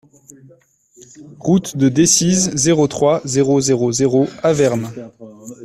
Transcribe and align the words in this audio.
Route 1.39 1.77
de 1.77 1.87
Decize, 1.87 2.49
zéro 2.55 2.87
trois, 2.87 3.21
zéro 3.23 3.61
zéro 3.61 3.91
zéro 3.91 4.25
Avermes 4.41 4.91